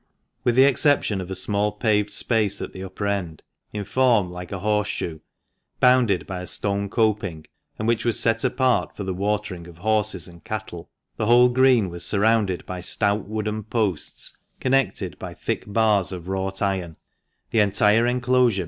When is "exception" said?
0.63-1.21